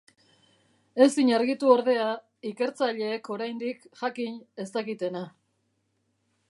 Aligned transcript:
Ezin 1.05 1.27
argitu, 1.39 1.67
ordea, 1.73 2.07
ikertzaileek 2.53 3.31
oraindik, 3.37 3.87
jakin, 4.03 4.43
ez 4.67 4.69
dakitena. 4.79 5.25